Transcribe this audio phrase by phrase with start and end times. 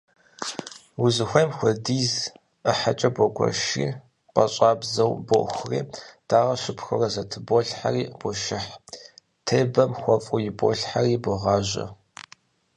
[1.03, 2.13] Узыхуейм хуэдиз
[2.63, 3.87] ӏыхьэкӏэ боугуэшри
[4.33, 5.79] пӏащӏабзэу бохури,
[6.27, 8.71] дагъэ щыпхуэурэ зэтыболхьэри бошыхь,
[9.45, 11.85] тебэм хуэфӏу иболъхьэри богъажьэ.